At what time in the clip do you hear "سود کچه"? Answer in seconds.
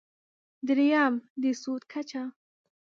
1.61-2.23